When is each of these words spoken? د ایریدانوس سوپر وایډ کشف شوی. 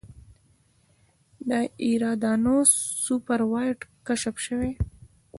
د 1.49 1.51
ایریدانوس 1.83 2.71
سوپر 3.03 3.41
وایډ 3.51 3.79
کشف 4.07 4.35
شوی. 4.45 4.71